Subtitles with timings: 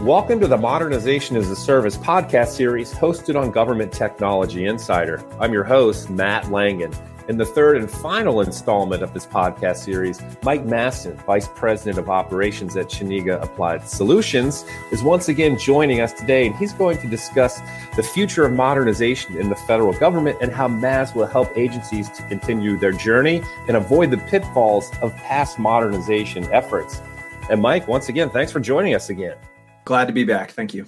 [0.00, 5.24] Welcome to the Modernization as a Service podcast series hosted on Government Technology Insider.
[5.40, 6.92] I'm your host, Matt Langen.
[7.28, 12.10] In the third and final installment of this podcast series, Mike Masten, Vice President of
[12.10, 17.06] Operations at Chenega Applied Solutions, is once again joining us today, and he's going to
[17.06, 17.60] discuss
[17.96, 22.22] the future of modernization in the federal government and how MaaS will help agencies to
[22.24, 27.00] continue their journey and avoid the pitfalls of past modernization efforts.
[27.48, 29.36] And Mike, once again, thanks for joining us again.
[29.84, 30.50] Glad to be back.
[30.52, 30.86] Thank you.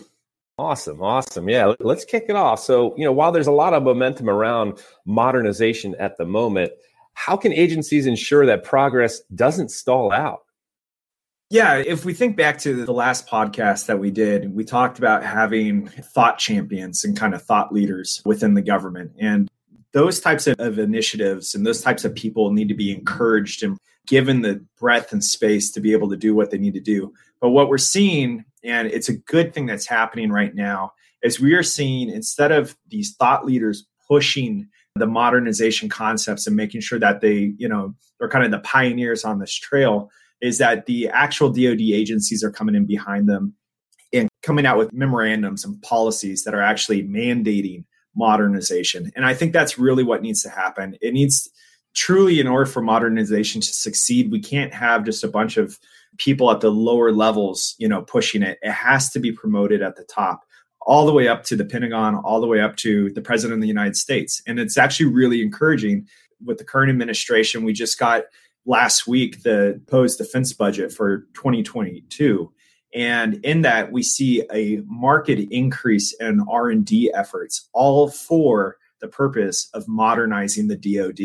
[0.59, 1.03] Awesome.
[1.03, 1.49] Awesome.
[1.49, 1.75] Yeah.
[1.81, 2.61] Let's kick it off.
[2.61, 6.73] So, you know, while there's a lot of momentum around modernization at the moment,
[7.13, 10.41] how can agencies ensure that progress doesn't stall out?
[11.49, 15.23] Yeah, if we think back to the last podcast that we did, we talked about
[15.23, 19.13] having thought champions and kind of thought leaders within the government.
[19.21, 19.49] And
[19.93, 23.79] those types of, of, initiatives and those types of people need to be encouraged and
[24.07, 27.15] given the breadth and space to be able to do what they need to do.
[27.41, 31.55] But what we're seeing and it's a good thing that's happening right now is we
[31.55, 37.21] are seeing instead of these thought leaders pushing the modernization concepts and making sure that
[37.21, 41.49] they you know they're kind of the pioneers on this trail is that the actual
[41.51, 43.55] dod agencies are coming in behind them
[44.13, 49.11] and coming out with memorandums and policies that are actually mandating modernization.
[49.15, 50.97] And i think that's really what needs to happen.
[51.01, 51.51] It needs
[51.95, 55.79] truly in order for modernization to succeed we can't have just a bunch of
[56.19, 58.59] people at the lower levels, you know, pushing it.
[58.63, 60.45] It has to be promoted at the top,
[60.83, 63.63] all the way up to the Pentagon, all the way up to the President of
[63.63, 64.43] the United States.
[64.47, 66.07] And it's actually really encouraging
[66.45, 67.65] with the current administration.
[67.65, 68.25] We just got
[68.67, 72.53] last week the proposed defense budget for 2022
[72.95, 79.71] and in that we see a market increase in r&d efforts all for the purpose
[79.73, 81.21] of modernizing the dod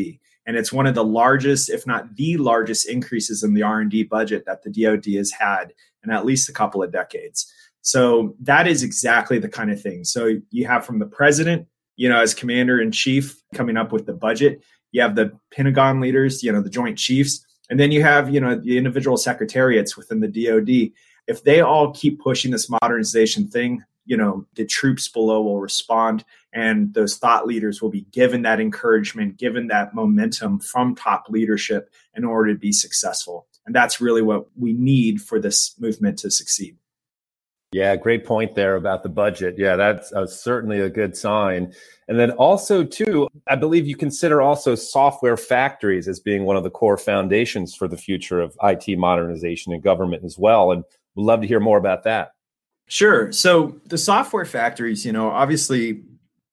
[0.52, 4.44] and it's one of the largest if not the largest increases in the r&d budget
[4.46, 5.72] that the dod has had
[6.04, 7.50] in at least a couple of decades.
[7.84, 10.04] So that is exactly the kind of thing.
[10.04, 14.06] So you have from the president you know as commander in chief coming up with
[14.06, 14.62] the budget
[14.92, 18.40] you have the pentagon leaders you know the joint chiefs and then you have you
[18.40, 20.70] know the individual secretariats within the dod
[21.28, 26.24] if they all keep pushing this modernization thing you know the troops below will respond
[26.54, 31.90] and those thought leaders will be given that encouragement given that momentum from top leadership
[32.16, 33.48] in order to be successful.
[33.66, 36.78] And that's really what we need for this movement to succeed.
[37.72, 39.56] Yeah great point there about the budget.
[39.58, 41.74] Yeah that's uh, certainly a good sign.
[42.08, 46.64] And then also too i believe you consider also software factories as being one of
[46.64, 50.84] the core foundations for the future of it modernization in government as well and
[51.16, 52.32] we'd love to hear more about that
[52.92, 53.32] Sure.
[53.32, 56.04] So the software factories, you know, obviously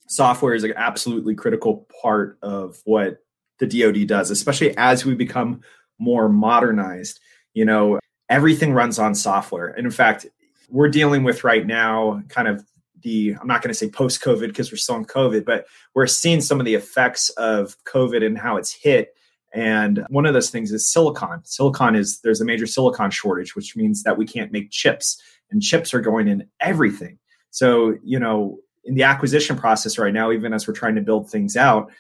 [0.07, 3.25] software is an absolutely critical part of what
[3.59, 5.63] the DoD does, especially as we become
[5.99, 7.19] more modernized.
[7.55, 7.99] You know,
[8.29, 9.71] everything runs on software.
[9.71, 10.27] And in fact,
[10.69, 12.65] we're dealing with right now kind of
[13.03, 15.67] the I'm not going to say post COVID because we're still in COVID, but
[15.97, 19.13] we're seeing some of the effects of COVID and how it's hit.
[19.55, 21.41] And one of those things is silicon.
[21.43, 25.63] Silicon is there's a major silicon shortage, which means that we can't make chips and
[25.63, 27.19] chips are going in everything.
[27.51, 31.31] So, you know, in the acquisition process right now, even as we're trying to build
[31.31, 31.91] things out,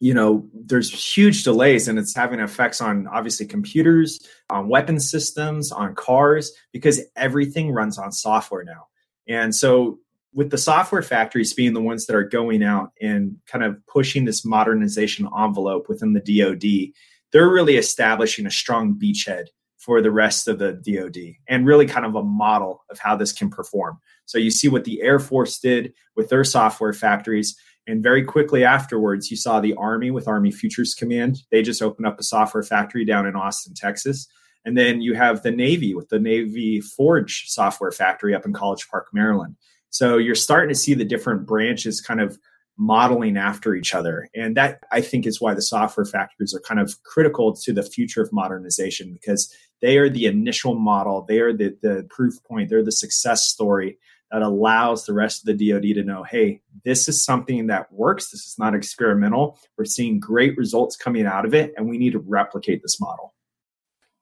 [0.00, 5.72] you know, there's huge delays and it's having effects on obviously computers, on weapon systems,
[5.72, 8.86] on cars, because everything runs on software now.
[9.26, 9.98] And so,
[10.34, 14.24] with the software factories being the ones that are going out and kind of pushing
[14.24, 16.92] this modernization envelope within the DoD,
[17.32, 19.46] they're really establishing a strong beachhead
[19.88, 23.32] for the rest of the DoD and really kind of a model of how this
[23.32, 23.96] can perform.
[24.26, 27.56] So you see what the Air Force did with their software factories.
[27.86, 31.38] And very quickly afterwards, you saw the Army with Army Futures Command.
[31.50, 34.28] They just opened up a software factory down in Austin, Texas.
[34.66, 38.86] And then you have the Navy with the Navy Forge software factory up in College
[38.90, 39.56] Park, Maryland.
[39.88, 42.38] So you're starting to see the different branches kind of
[42.78, 44.28] modeling after each other.
[44.34, 47.82] And that I think is why the software factories are kind of critical to the
[47.82, 52.70] future of modernization because they are the initial model, they are the, the proof point,
[52.70, 53.98] they're the success story
[54.30, 58.30] that allows the rest of the DoD to know, hey, this is something that works.
[58.30, 59.58] This is not experimental.
[59.76, 63.34] We're seeing great results coming out of it, and we need to replicate this model.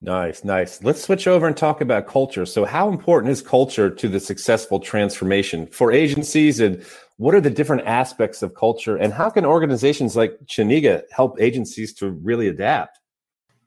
[0.02, 0.82] Nice, nice.
[0.84, 2.46] Let's switch over and talk about culture.
[2.46, 6.84] So, how important is culture to the successful transformation for agencies, and
[7.16, 11.94] what are the different aspects of culture, and how can organizations like Chenega help agencies
[11.94, 12.98] to really adapt?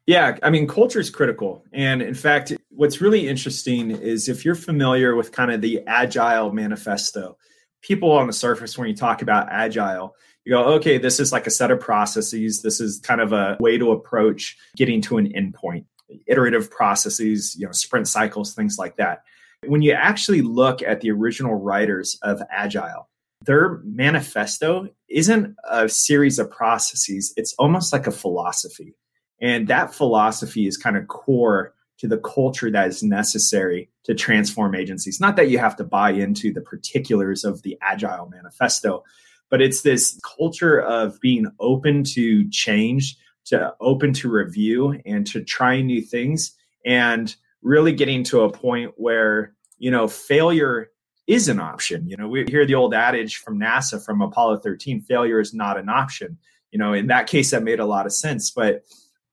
[0.06, 1.64] Yeah, I mean, culture is critical.
[1.72, 6.52] And in fact, what's really interesting is if you're familiar with kind of the Agile
[6.52, 7.38] manifesto,
[7.82, 11.46] people on the surface, when you talk about Agile, you go, okay, this is like
[11.46, 12.62] a set of processes.
[12.62, 15.86] This is kind of a way to approach getting to an endpoint
[16.28, 19.22] iterative processes, you know, sprint cycles, things like that.
[19.68, 23.09] When you actually look at the original writers of Agile,
[23.46, 28.96] their manifesto isn't a series of processes, it's almost like a philosophy.
[29.42, 34.76] And that philosophy is kind of core to the culture that is necessary to transform
[34.76, 35.20] agencies.
[35.20, 39.04] Not that you have to buy into the particulars of the Agile manifesto,
[39.50, 45.44] but it's this culture of being open to change, to open to review, and to
[45.44, 46.56] trying new things,
[46.86, 50.92] and really getting to a point where, you know, failure
[51.30, 52.10] is an option.
[52.10, 55.78] You know, we hear the old adage from NASA from Apollo 13 failure is not
[55.78, 56.40] an option.
[56.72, 58.50] You know, in that case, that made a lot of sense.
[58.50, 58.84] But,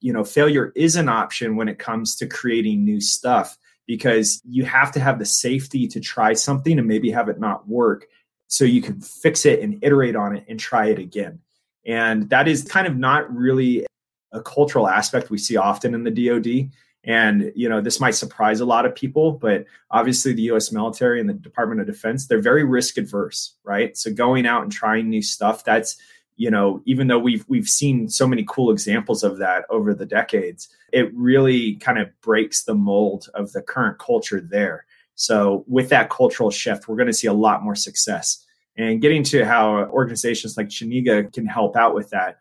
[0.00, 3.56] you know, failure is an option when it comes to creating new stuff
[3.86, 7.66] because you have to have the safety to try something and maybe have it not
[7.66, 8.06] work
[8.46, 11.38] so you can fix it and iterate on it and try it again.
[11.86, 13.86] And that is kind of not really
[14.32, 16.70] a cultural aspect we see often in the DoD.
[17.06, 21.20] And you know, this might surprise a lot of people, but obviously the US military
[21.20, 23.96] and the Department of Defense, they're very risk adverse, right?
[23.96, 25.96] So going out and trying new stuff, that's
[26.38, 30.04] you know, even though we've we've seen so many cool examples of that over the
[30.04, 34.84] decades, it really kind of breaks the mold of the current culture there.
[35.14, 38.44] So with that cultural shift, we're going to see a lot more success.
[38.76, 42.36] And getting to how organizations like Chenega can help out with that,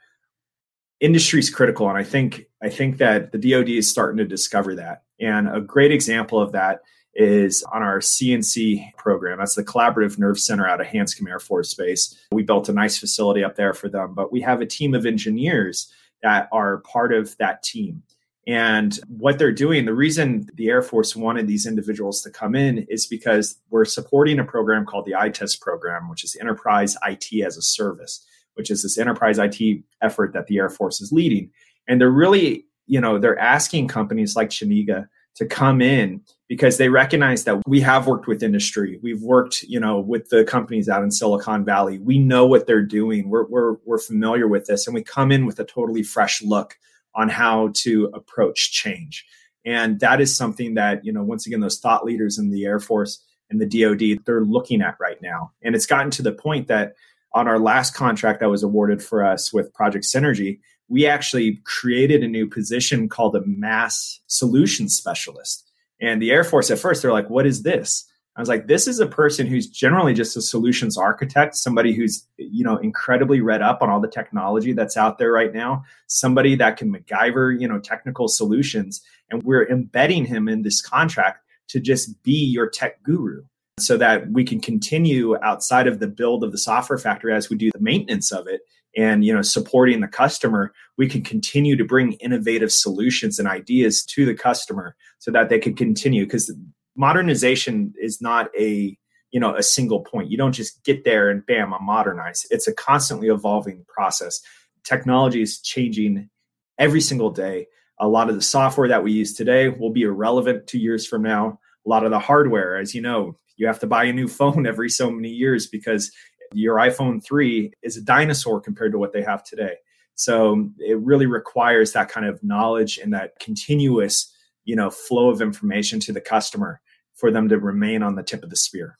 [0.99, 1.89] industry is critical.
[1.89, 5.03] And I think I think that the DoD is starting to discover that.
[5.19, 6.81] And a great example of that
[7.13, 9.37] is on our CNC program.
[9.39, 12.17] That's the Collaborative Nerve Center out of Hanscom Air Force Base.
[12.31, 15.05] We built a nice facility up there for them, but we have a team of
[15.05, 18.03] engineers that are part of that team.
[18.47, 22.79] And what they're doing, the reason the Air Force wanted these individuals to come in
[22.89, 27.57] is because we're supporting a program called the ITES program, which is Enterprise IT as
[27.57, 28.25] a Service,
[28.55, 31.51] which is this enterprise IT effort that the Air Force is leading.
[31.87, 36.89] And they're really, you know, they're asking companies like Chenega to come in because they
[36.89, 38.99] recognize that we have worked with industry.
[39.03, 41.99] We've worked, you know, with the companies out in Silicon Valley.
[41.99, 43.29] We know what they're doing.
[43.29, 46.77] We're, we're, we're familiar with this and we come in with a totally fresh look
[47.13, 49.25] on how to approach change.
[49.65, 52.79] And that is something that, you know, once again, those thought leaders in the Air
[52.79, 55.51] Force and the DoD, they're looking at right now.
[55.63, 56.93] And it's gotten to the point that
[57.35, 62.23] on our last contract that was awarded for us with Project Synergy, we actually created
[62.23, 65.69] a new position called a MaaS solution specialist.
[66.01, 68.09] And the Air Force at first, they're like, what is this?
[68.37, 72.25] I was like, this is a person who's generally just a solutions architect, somebody who's,
[72.37, 76.55] you know, incredibly read up on all the technology that's out there right now, somebody
[76.55, 79.01] that can MacGyver, you know, technical solutions.
[79.29, 83.43] And we're embedding him in this contract to just be your tech guru
[83.77, 87.57] so that we can continue outside of the build of the software factory as we
[87.57, 88.61] do the maintenance of it
[88.95, 94.03] and you know supporting the customer we can continue to bring innovative solutions and ideas
[94.03, 96.25] to the customer so that they can continue.
[96.25, 96.53] Because
[96.95, 98.97] modernization is not a
[99.31, 100.31] you know a single point.
[100.31, 102.47] You don't just get there and bam i'm modernized.
[102.49, 104.39] It's a constantly evolving process.
[104.83, 106.29] Technology is changing
[106.77, 107.67] every single day.
[107.99, 111.23] A lot of the software that we use today will be irrelevant two years from
[111.23, 111.59] now.
[111.85, 114.65] A lot of the hardware as you know you have to buy a new phone
[114.67, 116.11] every so many years because
[116.53, 119.75] your iphone 3 is a dinosaur compared to what they have today
[120.15, 124.31] so um, it really requires that kind of knowledge and that continuous
[124.63, 126.81] you know flow of information to the customer
[127.15, 128.97] for them to remain on the tip of the spear.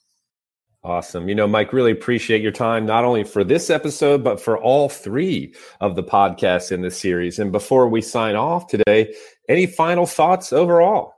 [0.83, 1.27] Awesome.
[1.27, 4.87] You know, Mike, really appreciate your time, not only for this episode, but for all
[4.87, 7.39] three of the podcasts in this series.
[7.39, 9.15] And before we sign off today,
[9.49, 11.14] any final thoughts overall?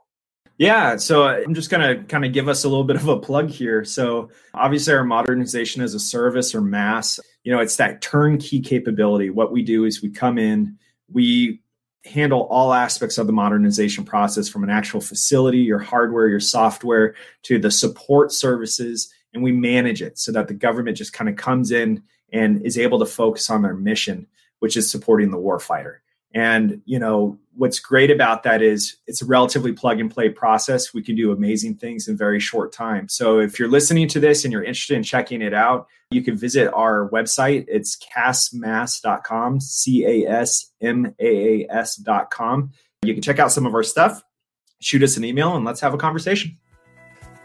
[0.58, 3.06] Yeah, so uh, I'm just going to kind of give us a little bit of
[3.06, 3.84] a plug here.
[3.84, 9.30] So, obviously, our modernization as a service or MaaS, you know, it's that turnkey capability.
[9.30, 10.76] What we do is we come in,
[11.12, 11.60] we
[12.04, 17.14] handle all aspects of the modernization process from an actual facility, your hardware, your software,
[17.44, 21.36] to the support services, and we manage it so that the government just kind of
[21.36, 24.26] comes in and is able to focus on their mission,
[24.58, 25.98] which is supporting the warfighter.
[26.34, 30.94] And you know what's great about that is it's a relatively plug and play process.
[30.94, 33.08] We can do amazing things in very short time.
[33.08, 36.36] So if you're listening to this and you're interested in checking it out, you can
[36.36, 37.64] visit our website.
[37.68, 42.72] It's casmaas.com, C A S M A A S.com.
[43.02, 44.22] You can check out some of our stuff,
[44.80, 46.58] shoot us an email, and let's have a conversation.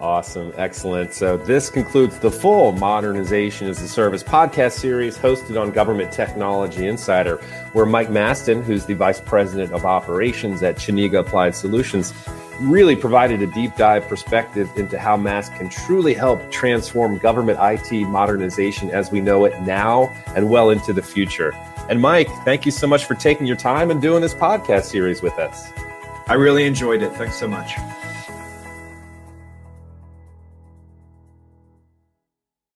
[0.03, 0.51] Awesome.
[0.57, 1.13] Excellent.
[1.13, 6.88] So, this concludes the full Modernization as a Service podcast series hosted on Government Technology
[6.88, 7.38] Insider,
[7.72, 12.13] where Mike Masten, who's the Vice President of Operations at Chenega Applied Solutions,
[12.60, 18.05] really provided a deep dive perspective into how MaaS can truly help transform government IT
[18.05, 21.53] modernization as we know it now and well into the future.
[21.88, 25.22] And Mike, thank you so much for taking your time and doing this podcast series
[25.22, 25.72] with us.
[26.27, 27.13] I really enjoyed it.
[27.13, 27.77] Thanks so much.